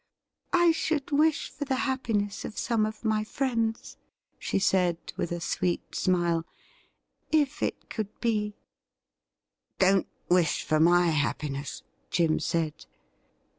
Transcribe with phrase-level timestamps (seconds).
[0.51, 3.97] 'I should wish for the happiness of some of my friends,'
[4.39, 6.43] she said, with a sweet smile,'
[7.31, 8.55] if it could be.''
[9.77, 12.87] Don't wish for my happiness,' Jim said.